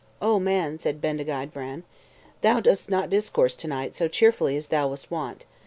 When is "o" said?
0.19-0.39